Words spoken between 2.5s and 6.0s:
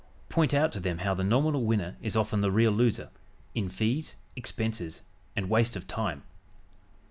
real loser in fees, expenses and waste of